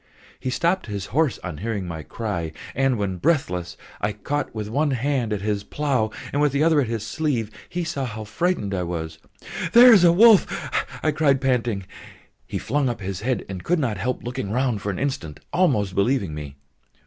He 0.39 0.49
stopped 0.49 0.87
his 0.87 1.05
horse 1.13 1.37
on 1.43 1.59
hearing 1.59 1.87
my 1.87 2.01
cry, 2.01 2.53
and 2.73 2.97
when, 2.97 3.17
breathless, 3.17 3.77
I 4.01 4.13
caught 4.13 4.55
with 4.55 4.67
one 4.67 4.89
hand 4.89 5.31
at 5.31 5.41
his 5.41 5.63
plough 5.63 6.09
and 6.33 6.41
with 6.41 6.53
the 6.53 6.63
other 6.63 6.81
at 6.81 6.87
his 6.87 7.05
sleeve, 7.05 7.51
he 7.69 7.83
saw 7.83 8.05
how 8.05 8.23
frightened 8.23 8.73
I 8.73 8.81
was. 8.81 9.19
"There 9.73 9.93
is 9.93 10.03
a 10.03 10.11
wolf!" 10.11 10.47
I 11.03 11.11
cried, 11.11 11.39
panting. 11.39 11.85
He 12.47 12.57
flung 12.57 12.89
up 12.89 13.01
his 13.01 13.21
head, 13.21 13.45
and 13.47 13.63
could 13.63 13.77
not 13.77 13.97
help 13.99 14.23
looking 14.23 14.49
round 14.49 14.81
for 14.81 14.89
an 14.89 14.97
instant, 14.97 15.39
almost 15.53 15.93
believing 15.93 16.33
me. 16.33 16.55